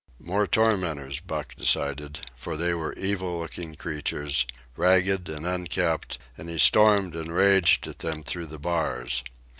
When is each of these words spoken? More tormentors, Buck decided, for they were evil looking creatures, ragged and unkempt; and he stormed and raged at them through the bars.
More 0.19 0.47
tormentors, 0.47 1.19
Buck 1.19 1.53
decided, 1.53 2.21
for 2.33 2.57
they 2.57 2.73
were 2.73 2.93
evil 2.93 3.37
looking 3.37 3.75
creatures, 3.75 4.47
ragged 4.75 5.29
and 5.29 5.45
unkempt; 5.45 6.17
and 6.35 6.49
he 6.49 6.57
stormed 6.57 7.15
and 7.15 7.31
raged 7.31 7.85
at 7.85 7.99
them 7.99 8.23
through 8.23 8.47
the 8.47 8.57
bars. 8.57 9.23